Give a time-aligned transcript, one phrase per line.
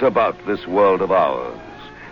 [0.00, 1.60] have about this world of ours,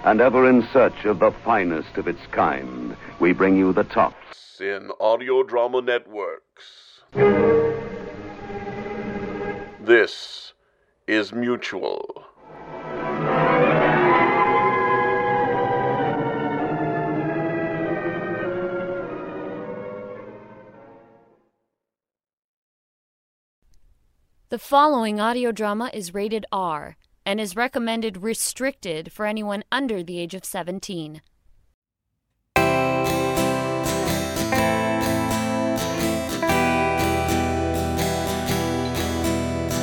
[0.05, 4.61] and ever in search of the finest of its kind, we bring you the tops.
[4.61, 7.01] In Audio Drama Networks.
[9.81, 10.53] This
[11.07, 12.25] is Mutual.
[24.51, 26.97] The following audio drama is rated R
[27.29, 31.21] and is recommended restricted for anyone under the age of 17.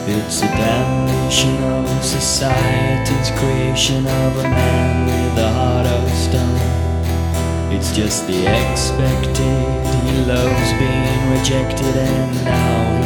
[0.08, 6.57] It's a damnation of society's creation of a man with a heart of stone.
[7.71, 9.85] It's just the expected.
[10.04, 13.05] He loves being rejected, and now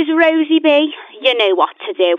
[0.00, 0.94] is Rosie B.
[1.20, 2.16] You know what to do.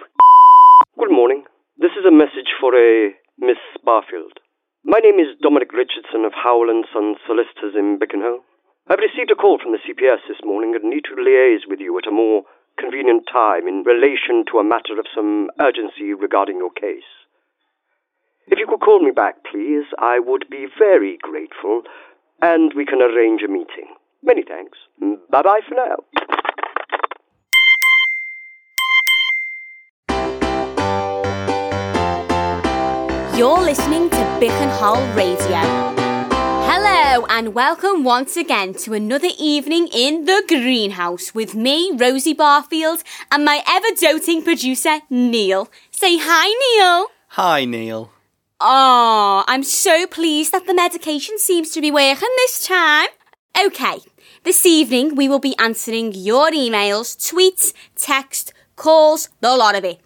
[1.00, 1.46] Good morning.
[1.80, 4.38] This is a message for a Miss Barfield.
[4.86, 8.46] My name is Dominic Richardson of Howell and Sons Solicitors in Bickenhill.
[8.86, 11.98] I've received a call from the CPS this morning and need to liaise with you
[11.98, 12.44] at a more
[12.78, 17.10] convenient time in relation to a matter of some urgency regarding your case.
[18.46, 21.82] If you could call me back, please, I would be very grateful,
[22.44, 23.90] and we can arrange a meeting.
[24.22, 24.78] Many thanks.
[25.34, 25.98] Bye bye for now.
[33.42, 35.62] You're listening to Bickenhall Radio.
[36.70, 43.02] Hello, and welcome once again to another evening in the greenhouse with me, Rosie Barfield,
[43.32, 45.72] and my ever doting producer, Neil.
[45.90, 47.08] Say hi, Neil.
[47.30, 48.12] Hi, Neil.
[48.60, 53.10] Oh, I'm so pleased that the medication seems to be working this time.
[53.60, 54.02] Okay,
[54.44, 60.00] this evening we will be answering your emails, tweets, text, calls, the lot of it.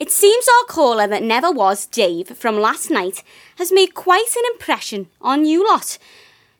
[0.00, 3.24] It seems our caller that never was, Dave, from last night,
[3.56, 5.98] has made quite an impression on you lot.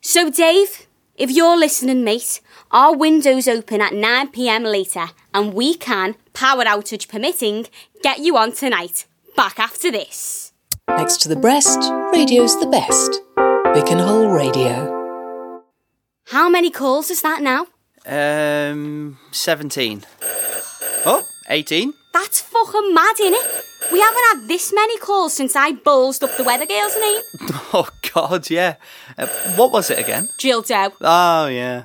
[0.00, 2.40] So, Dave, if you're listening, mate,
[2.72, 7.66] our window's open at 9pm later, and we can, power outage permitting,
[8.02, 9.06] get you on tonight.
[9.36, 10.52] Back after this.
[10.88, 11.78] Next to the breast,
[12.12, 13.20] radio's the best.
[13.36, 15.62] Bickenhole Radio.
[16.26, 17.68] How many calls is that now?
[18.04, 20.04] Um, 17.
[21.06, 21.92] Oh, 18.
[22.12, 23.92] That's fucking mad, innit?
[23.92, 27.22] We haven't had this many calls since I ballsed up the weather girl's name.
[27.70, 28.76] Oh, God, yeah.
[29.18, 29.26] Uh,
[29.56, 30.26] what was it again?
[30.38, 30.90] Jill Doe.
[31.02, 31.84] Oh, yeah.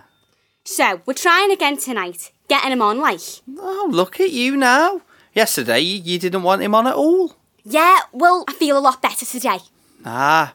[0.64, 2.32] So, we're trying again tonight.
[2.48, 3.20] Getting him on, like.
[3.58, 5.02] Oh, look at you now.
[5.34, 7.36] Yesterday, you, you didn't want him on at all.
[7.66, 9.60] Yeah, well, I feel a lot better today.
[10.06, 10.54] Ah.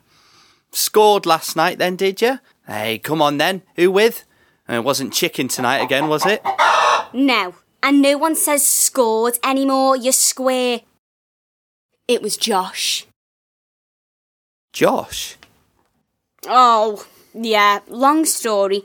[0.73, 2.39] Scored last night then, did you?
[2.67, 3.63] Hey, come on then.
[3.77, 4.25] Who with?
[4.67, 6.43] And it wasn't chicken tonight again, was it?
[7.15, 10.81] No, and no one says scored anymore, you square.
[12.07, 13.07] It was Josh.
[14.73, 15.37] Josh.
[16.47, 18.85] Oh, yeah, long story.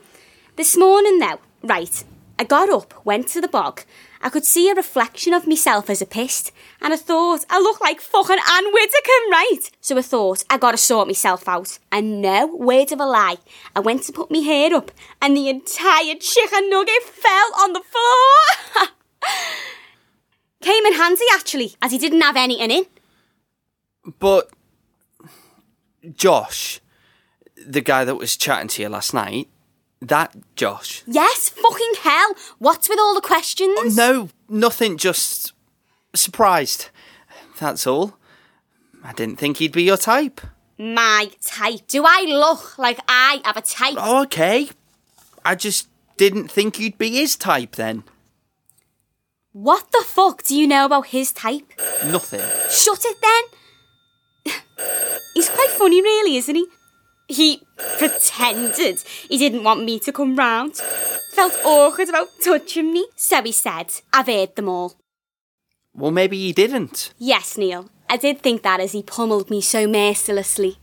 [0.55, 2.03] This morning, though, right,
[2.37, 3.83] I got up, went to the bog.
[4.21, 7.81] I could see a reflection of myself as a pissed, and I thought I look
[7.81, 9.59] like fucking Ann Widdecombe, right?
[9.81, 11.77] So I thought I gotta sort myself out.
[11.91, 13.35] And no word of a lie,
[13.75, 14.91] I went to put my hair up,
[15.21, 18.82] and the entire chicken nugget fell on the floor.
[21.03, 22.85] Handy actually, as he didn't have anything in.
[24.19, 24.49] But.
[26.17, 26.81] Josh,
[27.55, 29.47] the guy that was chatting to you last night,
[30.01, 31.01] that Josh.
[31.07, 32.35] Yes, fucking hell.
[32.59, 33.77] What's with all the questions?
[33.79, 35.53] Oh, no, nothing, just
[36.13, 36.89] surprised.
[37.57, 38.17] That's all.
[39.01, 40.41] I didn't think he'd be your type.
[40.77, 41.87] My type.
[41.87, 43.95] Do I look like I have a type?
[43.97, 44.69] Oh, okay.
[45.45, 48.03] I just didn't think you'd be his type then.
[49.53, 51.71] What the fuck do you know about his type?
[52.05, 52.41] Nothing.
[52.69, 54.55] Shut it then.
[55.35, 56.67] He's quite funny, really, isn't he?
[57.27, 57.61] He
[57.97, 60.75] pretended he didn't want me to come round.
[61.33, 64.95] Felt awkward about touching me, so he said, I've heard them all.
[65.93, 67.13] Well, maybe he didn't.
[67.17, 70.77] Yes, Neil, I did think that as he pummeled me so mercilessly.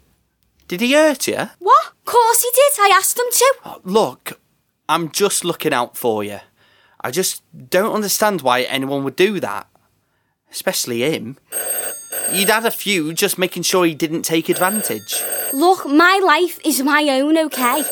[0.69, 1.49] Did he hurt you?
[1.59, 1.93] What?
[2.05, 2.73] Course he did.
[2.81, 3.55] I asked him to.
[3.65, 4.41] Oh, look,
[4.89, 6.39] I'm just looking out for you.
[7.03, 9.67] I just don't understand why anyone would do that.
[10.51, 11.39] Especially him.
[12.33, 15.23] You'd had a few just making sure he didn't take advantage.
[15.53, 17.85] Look, my life is my own, okay?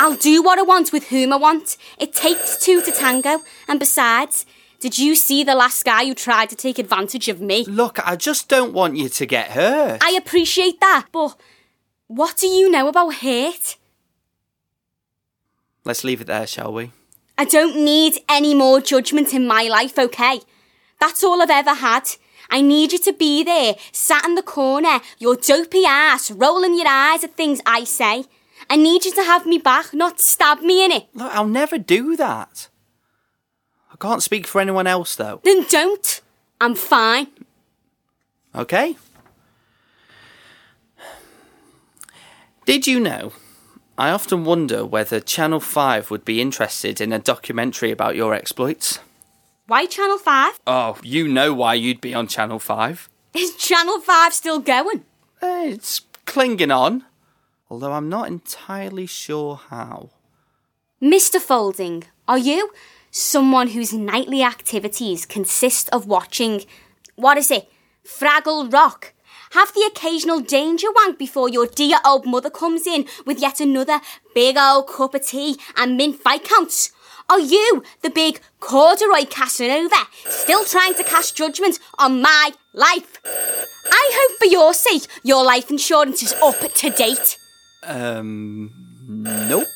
[0.00, 1.76] I'll do what I want with whom I want.
[1.98, 3.40] It takes two to tango.
[3.68, 4.46] And besides,
[4.80, 7.64] did you see the last guy who tried to take advantage of me?
[7.64, 9.98] Look, I just don't want you to get hurt.
[10.02, 11.36] I appreciate that, but
[12.06, 13.76] what do you know about hate?
[15.84, 16.90] Let's leave it there, shall we?
[17.36, 20.40] I don't need any more judgment in my life, okay?
[21.00, 22.10] That's all I've ever had.
[22.48, 26.88] I need you to be there, sat in the corner, your dopey ass, rolling your
[26.88, 28.24] eyes at things I say.
[28.70, 31.08] I need you to have me back, not stab me in it.
[31.14, 32.68] Look, I'll never do that.
[33.92, 35.40] I can't speak for anyone else, though.
[35.44, 36.20] Then don't.
[36.60, 37.28] I'm fine.
[38.54, 38.96] Okay?
[42.64, 43.32] Did you know?
[43.96, 48.98] I often wonder whether Channel 5 would be interested in a documentary about your exploits.
[49.66, 50.60] Why Channel 5?
[50.66, 53.08] Oh, you know why you'd be on Channel 5.
[53.34, 55.04] Is Channel 5 still going?
[55.40, 57.04] Eh, It's clinging on,
[57.70, 60.10] although I'm not entirely sure how.
[61.00, 61.40] Mr.
[61.40, 62.70] Folding, are you
[63.10, 66.62] someone whose nightly activities consist of watching,
[67.14, 67.70] what is it,
[68.04, 69.13] Fraggle Rock?
[69.54, 74.00] Have the occasional danger wank before your dear old mother comes in with yet another
[74.34, 76.90] big old cup of tea and mint viscounts?
[77.28, 83.20] Are you the big corduroy Casanova still trying to cast judgment on my life?
[83.24, 87.38] I hope for your sake your life insurance is up to date.
[87.84, 88.72] Um,
[89.06, 89.68] nope.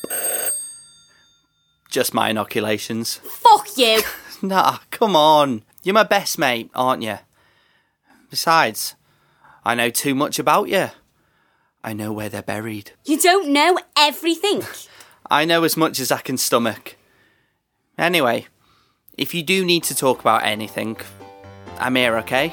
[1.89, 3.21] Just my inoculations.
[3.23, 4.01] Fuck you.
[4.41, 5.63] Nah, come on.
[5.83, 7.17] You're my best mate, aren't you?
[8.29, 8.95] Besides,
[9.69, 10.89] I know too much about you.
[11.83, 12.93] I know where they're buried.
[13.05, 14.63] You don't know everything.
[15.29, 16.95] I know as much as I can stomach.
[17.95, 18.47] Anyway,
[19.15, 20.97] if you do need to talk about anything,
[21.77, 22.51] I'm here, okay?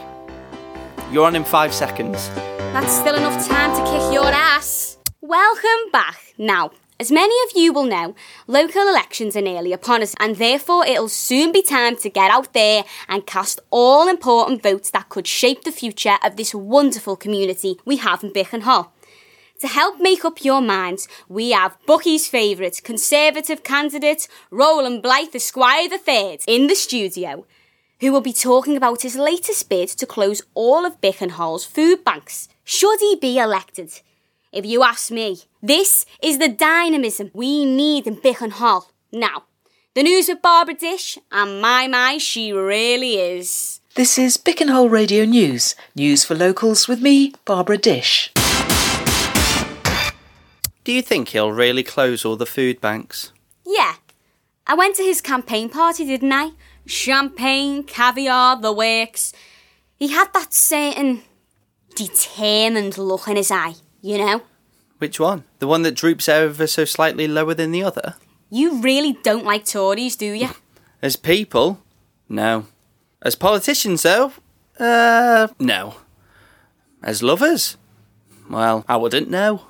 [1.11, 2.29] You're on in five seconds.
[2.75, 4.99] That's still enough time to kick your ass.
[5.23, 6.35] Welcome back.
[6.37, 8.15] Now, as many of you will know,
[8.47, 12.55] local elections are nearly upon us, and therefore it'll soon be time to get out
[12.55, 17.79] there and cast all important votes that could shape the future of this wonderful community
[17.85, 18.95] we have in Bicken Hall.
[19.61, 25.89] To help make up your minds, we have Bucky's favourite Conservative candidate, Roland Blythe Esquire
[25.91, 27.47] III, in the studio,
[28.01, 32.05] who will be talking about his latest bid to close all of Bicken Hall's food
[32.05, 34.01] banks, should he be elected.
[34.53, 38.87] If you ask me, this is the dynamism we need in Bickenhall.
[39.13, 39.45] Now,
[39.95, 43.81] the news with Barbara Dish, and my my, she really is.
[43.97, 45.75] This is Bickenhall Radio News.
[45.95, 48.31] News for locals with me, Barbara Dish.
[50.85, 53.33] Do you think he'll really close all the food banks?
[53.67, 53.95] Yeah.
[54.67, 56.51] I went to his campaign party, didn't I?
[56.87, 59.33] Champagne, caviar, the works.
[59.97, 61.23] He had that certain
[61.95, 64.43] determined look in his eye, you know?
[64.99, 65.45] Which one?
[65.59, 68.17] The one that droops ever so slightly lower than the other?
[68.51, 70.51] You really don't like Tories, do you?
[71.03, 71.83] As people?
[72.29, 72.67] No.
[73.23, 74.33] As politicians, though?
[74.79, 75.97] Uh, no.
[77.03, 77.77] As lovers?
[78.49, 79.63] Well, I wouldn't know.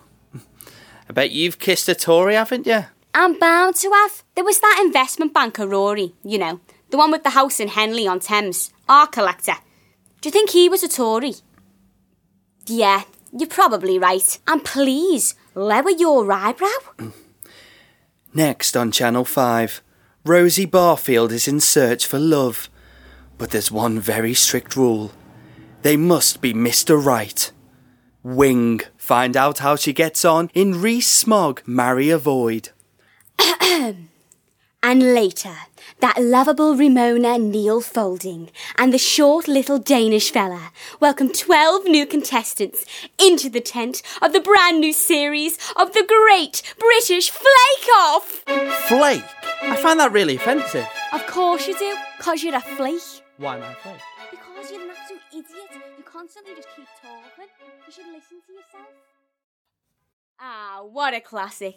[1.08, 2.84] I bet you've kissed a Tory, haven't you?
[3.14, 4.22] I'm bound to have.
[4.34, 6.60] There was that investment banker, Rory, you know,
[6.90, 9.54] the one with the house in Henley on Thames, our collector.
[10.20, 11.34] Do you think he was a Tory?
[12.66, 14.38] Yeah, you're probably right.
[14.46, 16.68] And please, lower your eyebrow.
[18.34, 19.82] Next on Channel 5,
[20.24, 22.68] Rosie Barfield is in search for love.
[23.38, 25.12] But there's one very strict rule
[25.82, 27.00] they must be Mr.
[27.00, 27.52] Right.
[28.24, 28.80] Wing.
[28.96, 32.70] Find out how she gets on in Rees-Mogg, Marry Avoid.
[34.82, 35.54] And later,
[36.00, 42.84] that lovable Ramona Neil Folding and the short little Danish fella welcome 12 new contestants
[43.18, 48.42] into the tent of the brand new series of the Great British Flake Off.
[48.88, 49.24] Flake?
[49.62, 50.86] I find that really offensive.
[51.12, 53.00] Of course you do, because you're a flake.
[53.38, 53.96] Why am I flake?
[54.30, 55.82] Because you're an absolute idiot.
[55.98, 57.48] You constantly just keep talking.
[57.86, 59.15] You should listen to yourself.
[60.38, 61.76] Ah, what a classic.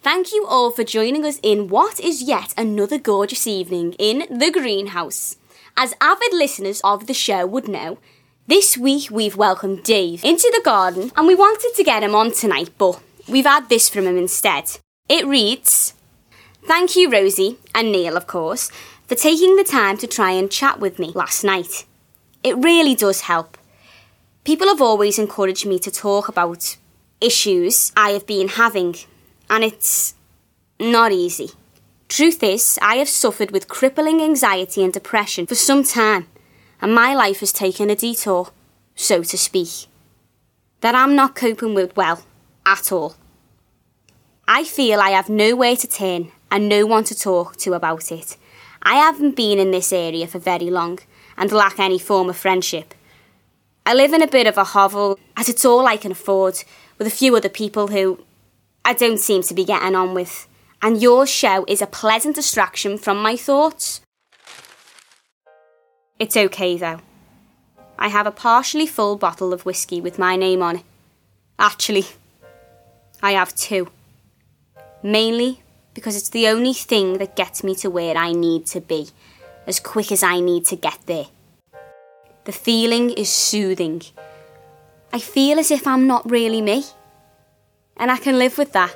[0.00, 4.52] Thank you all for joining us in what is yet another gorgeous evening in the
[4.52, 5.36] greenhouse.
[5.76, 7.98] As avid listeners of the show would know,
[8.46, 12.30] this week we've welcomed Dave into the garden and we wanted to get him on
[12.30, 14.78] tonight, but we've had this from him instead.
[15.08, 15.94] It reads
[16.64, 18.70] Thank you, Rosie, and Neil, of course,
[19.08, 21.84] for taking the time to try and chat with me last night.
[22.44, 23.58] It really does help.
[24.44, 26.76] People have always encouraged me to talk about
[27.20, 28.96] issues I have been having,
[29.48, 30.14] and it's
[30.78, 31.50] not easy.
[32.08, 36.28] Truth is, I have suffered with crippling anxiety and depression for some time,
[36.80, 38.50] and my life has taken a detour,
[38.94, 39.88] so to speak,
[40.80, 42.24] that I'm not coping with well
[42.64, 43.16] at all.
[44.46, 48.36] I feel I have nowhere to turn and no one to talk to about it.
[48.82, 51.00] I haven't been in this area for very long
[51.36, 52.94] and lack any form of friendship.
[53.88, 56.64] I live in a bit of a hovel, as it's all I can afford,
[56.98, 58.18] with a few other people who
[58.84, 60.48] I don't seem to be getting on with,
[60.82, 64.00] and your show is a pleasant distraction from my thoughts.
[66.18, 66.98] It's okay though.
[67.96, 70.84] I have a partially full bottle of whiskey with my name on it.
[71.56, 72.06] Actually,
[73.22, 73.92] I have two.
[75.00, 75.62] Mainly
[75.94, 79.10] because it's the only thing that gets me to where I need to be,
[79.64, 81.26] as quick as I need to get there.
[82.46, 84.02] The feeling is soothing.
[85.12, 86.84] I feel as if I'm not really me.
[87.96, 88.94] And I can live with that.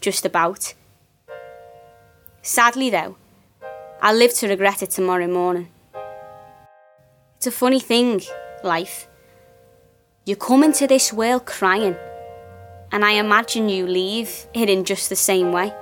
[0.00, 0.72] Just about.
[2.40, 3.16] Sadly, though,
[4.00, 5.70] I'll live to regret it tomorrow morning.
[7.36, 8.22] It's a funny thing,
[8.62, 9.08] life.
[10.24, 11.96] You come into this world crying,
[12.92, 15.74] and I imagine you leave it in just the same way.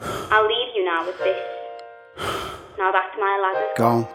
[0.00, 1.43] I'll leave you now with this.
[2.84, 3.68] Now back to my ladder.
[3.78, 4.06] Gone.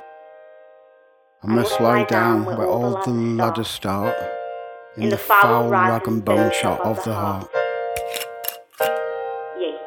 [1.42, 4.16] I must lie down where all the ladders start,
[4.96, 7.50] in the foul rag and bone shot of the heart.
[9.60, 9.80] Yeats.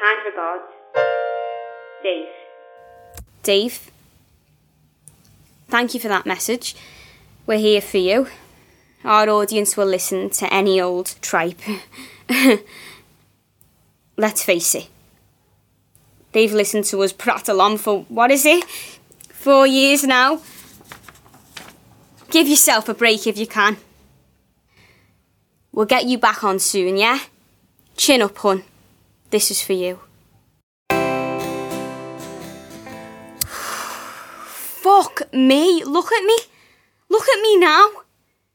[0.00, 0.62] Kind regards.
[2.04, 2.28] Dave.
[3.42, 3.90] Dave,
[5.66, 6.76] thank you for that message.
[7.48, 8.28] We're here for you.
[9.02, 11.60] Our audience will listen to any old tripe.
[14.16, 14.91] Let's face it.
[16.32, 18.64] They've listened to us prattle on for, what is it?
[18.64, 20.40] Four years now.
[22.30, 23.76] Give yourself a break if you can.
[25.72, 27.18] We'll get you back on soon, yeah?
[27.96, 28.64] Chin up, hun.
[29.30, 30.00] This is for you.
[33.40, 35.84] Fuck me.
[35.84, 36.38] Look at me.
[37.08, 37.88] Look at me now.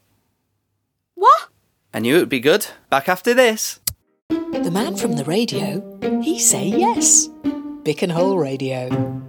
[1.16, 1.48] What?
[1.94, 2.68] I knew it would be good.
[2.90, 3.80] Back after this.
[4.28, 7.30] The man from the radio, he say yes.
[7.84, 9.22] Bickenhole Radio.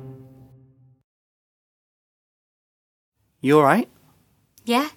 [3.40, 3.88] You alright?
[4.64, 4.88] Yeah.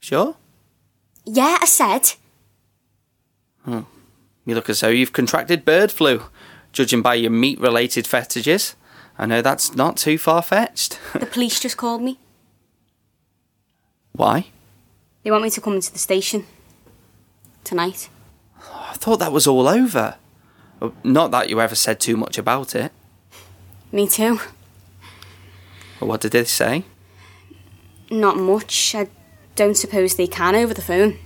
[0.00, 0.36] Sure?
[1.24, 2.12] Yeah, I said.
[3.64, 3.80] Hmm.
[4.44, 6.22] You look as though you've contracted bird flu,
[6.72, 8.76] judging by your meat related fetishes.
[9.16, 10.98] I know that's not too far fetched.
[11.18, 12.18] The police just called me.
[14.12, 14.46] Why?
[15.22, 16.44] They want me to come into the station.
[17.62, 18.10] Tonight.
[18.60, 20.16] Oh, I thought that was all over.
[20.82, 22.92] Oh, not that you ever said too much about it.
[23.90, 24.38] Me too.
[25.98, 26.84] But what did they say?
[28.14, 28.94] Not much.
[28.94, 29.08] I
[29.56, 31.18] don't suppose they can over the phone.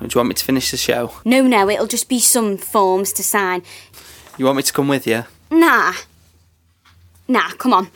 [0.00, 1.14] Do you want me to finish the show?
[1.24, 3.62] No, no, it'll just be some forms to sign.
[4.36, 5.24] You want me to come with you?
[5.50, 5.94] Nah.
[7.26, 7.88] Nah, come on.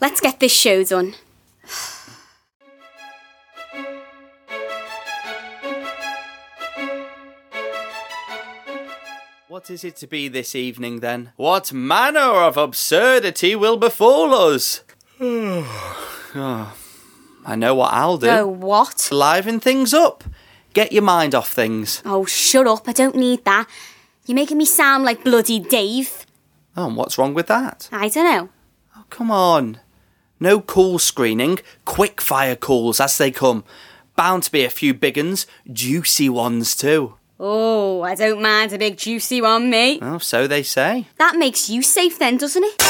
[0.00, 1.14] Let's get this show done.
[9.48, 11.32] What is it to be this evening then?
[11.36, 14.82] What manner of absurdity will befall us?
[16.36, 16.74] Oh,
[17.44, 18.28] I know what I'll do.
[18.28, 19.08] Oh, what?
[19.12, 20.24] Liven things up.
[20.72, 22.02] Get your mind off things.
[22.04, 22.88] Oh, shut up.
[22.88, 23.68] I don't need that.
[24.26, 26.26] You're making me sound like bloody Dave.
[26.76, 27.88] Oh, and what's wrong with that?
[27.92, 28.48] I don't know.
[28.96, 29.78] Oh, come on.
[30.40, 33.64] No call screening, quick fire calls as they come.
[34.16, 37.14] Bound to be a few big uns, juicy ones too.
[37.38, 40.00] Oh, I don't mind a big juicy one, mate.
[40.02, 41.08] Oh, so they say.
[41.18, 42.82] That makes you safe then, doesn't it?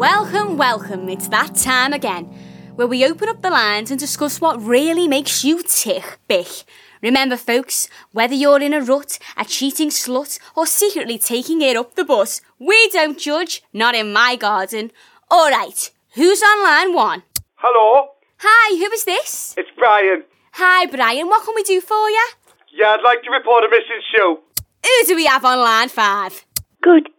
[0.00, 1.10] Welcome, welcome.
[1.10, 2.24] It's that time again,
[2.74, 6.64] where we open up the lines and discuss what really makes you tick, bich.
[7.02, 11.96] Remember, folks, whether you're in a rut, a cheating slut, or secretly taking it up
[11.96, 14.90] the butt, we don't judge, not in my garden.
[15.30, 17.22] Alright, who's on line one?
[17.56, 19.54] Hello, Hi, who is this?
[19.58, 20.24] it's Brian.
[20.52, 22.26] Hi, Brian, what can we do for you?
[22.72, 24.38] Yeah, I'd like to report a missing shoe.
[24.82, 26.46] Who do we have on line five?
[26.80, 27.10] Good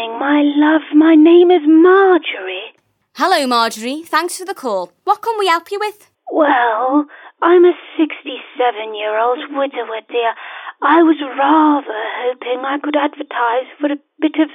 [0.00, 0.82] evening, my love.
[0.94, 2.74] My name is Marjorie.
[3.14, 4.02] Hello, Marjorie.
[4.02, 4.92] Thanks for the call.
[5.04, 6.10] What can we help you with?
[6.32, 7.06] Well,
[7.42, 10.34] I'm a 67 year old widower, dear.
[10.82, 14.48] I was rather hoping I could advertise for a bit of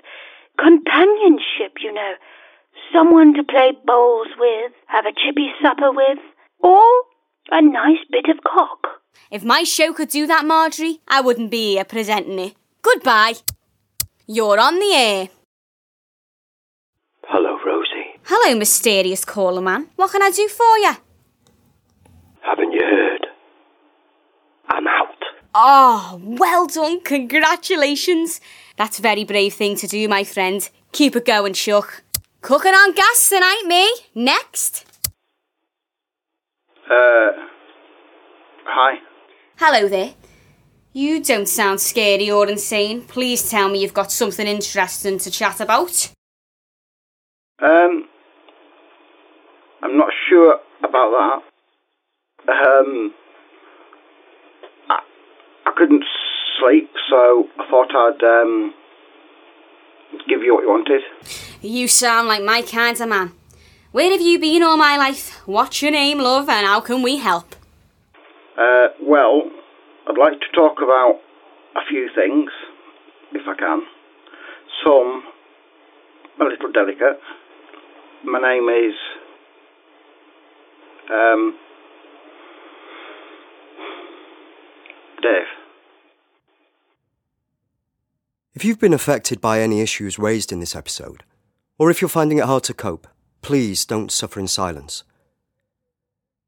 [0.58, 2.14] companionship, you know.
[2.94, 6.20] Someone to play bowls with, have a chippy supper with,
[6.60, 6.86] or
[7.52, 9.02] a nice bit of cock.
[9.32, 12.56] If my show could do that, Marjorie, I wouldn't be here presenting it.
[12.82, 13.36] Goodbye.
[14.28, 15.30] You're on the air.
[18.28, 19.88] Hello, mysterious caller man.
[19.98, 20.94] What can I do for you?
[22.42, 23.28] Haven't you heard?
[24.68, 25.24] I'm out.
[25.54, 27.02] Oh, well done.
[27.02, 28.42] Congratulations.
[28.78, 30.68] That's a very brave thing to do, my friend.
[30.92, 32.02] Keep it going, Chuck.
[32.42, 33.94] Cooking on gas tonight, me.
[34.16, 34.86] Next.
[36.90, 37.30] Uh,
[38.66, 39.00] hi.
[39.58, 40.16] Hello there.
[40.94, 43.04] You don't sound scary or insane.
[43.04, 46.12] Please tell me you've got something interesting to chat about.
[47.62, 48.08] Um,
[49.86, 51.44] I'm not sure about
[52.48, 52.52] that.
[52.52, 53.14] Um,
[54.90, 55.00] I,
[55.68, 56.04] I couldn't
[56.60, 58.74] sleep, so I thought I'd um
[60.28, 61.04] give you what you wanted.
[61.62, 63.34] You sound like my kind of man.
[63.92, 65.40] Where have you been all my life?
[65.46, 67.56] What's your name, love, and how can we help?
[68.58, 69.44] Uh, well,
[70.08, 71.20] I'd like to talk about
[71.76, 72.50] a few things,
[73.34, 73.82] if I can.
[74.84, 75.24] Some
[76.42, 77.22] a little delicate.
[78.24, 78.96] My name is
[81.12, 81.58] um,
[85.22, 85.48] Dave.
[88.54, 91.24] If you've been affected by any issues raised in this episode,
[91.78, 93.08] or if you're finding it hard to cope,
[93.42, 95.04] please don't suffer in silence.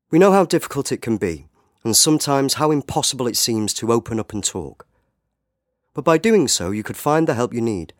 [0.09, 1.47] We know how difficult it can be,
[1.83, 4.87] and sometimes how impossible it seems to open up and talk.
[5.93, 7.93] But by doing so, you could find the help you need,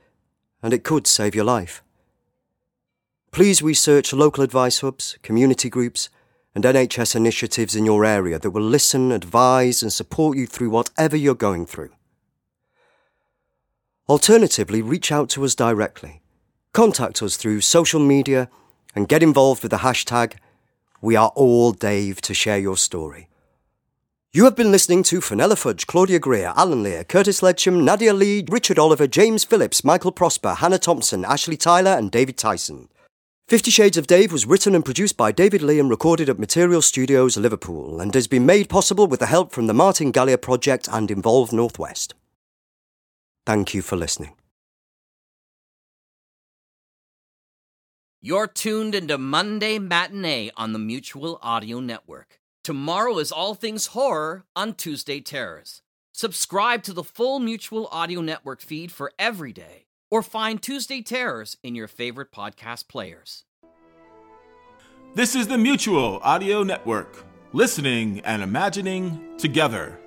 [0.63, 1.83] and it could save your life.
[3.31, 6.09] Please research local advice hubs, community groups,
[6.57, 11.15] and NHS initiatives in your area that will listen, advise, and support you through whatever
[11.15, 11.91] you're going through.
[14.09, 16.23] Alternatively, reach out to us directly.
[16.73, 18.49] Contact us through social media
[18.95, 20.33] and get involved with the hashtag
[20.99, 23.29] We Are All Dave to share your story.
[24.33, 28.43] You have been listening to Fenella Fudge, Claudia Greer, Alan Lear, Curtis Ledgeham, Nadia Lee,
[28.49, 32.89] Richard Oliver, James Phillips, Michael Prosper, Hannah Thompson, Ashley Tyler, and David Tyson.
[33.47, 36.81] Fifty Shades of Dave was written and produced by David Lee and recorded at Material
[36.81, 40.89] Studios, Liverpool, and has been made possible with the help from the Martin Gallier Project
[40.91, 42.13] and Involve Northwest.
[43.45, 44.33] Thank you for listening.
[48.21, 52.41] You're tuned into Monday Matinee on the Mutual Audio Network.
[52.65, 55.81] Tomorrow is All Things Horror on Tuesday Terrors.
[56.11, 61.57] Subscribe to the full Mutual Audio Network feed for every day, or find Tuesday Terrors
[61.63, 63.43] in your favorite podcast players.
[65.15, 69.99] This is the Mutual Audio Network, listening and imagining together.